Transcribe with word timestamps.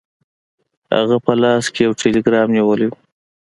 هغه 0.95 1.17
په 1.25 1.31
لاس 1.41 1.65
کې 1.73 1.81
یو 1.85 1.93
ټیلګرام 2.01 2.47
نیولی 2.55 2.87
و. 2.89 2.93